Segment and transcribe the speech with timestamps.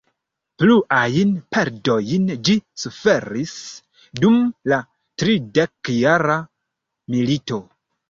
[0.61, 3.55] Pluajn perdojn ĝi suferis
[4.25, 4.43] dum
[4.75, 4.83] la
[5.23, 6.43] tridekjara
[7.17, 7.65] milito.